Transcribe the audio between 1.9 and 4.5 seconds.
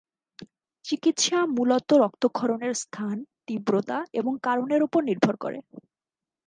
রক্তক্ষরণের স্থান, তীব্রতা, এবং